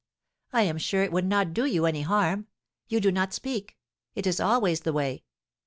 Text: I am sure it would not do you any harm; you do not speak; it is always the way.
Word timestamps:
I 0.51 0.63
am 0.63 0.79
sure 0.79 1.03
it 1.03 1.11
would 1.11 1.27
not 1.27 1.53
do 1.53 1.63
you 1.63 1.85
any 1.85 2.01
harm; 2.01 2.47
you 2.87 2.99
do 2.99 3.11
not 3.11 3.35
speak; 3.35 3.77
it 4.15 4.25
is 4.25 4.39
always 4.39 4.79
the 4.81 4.93
way. 4.93 5.25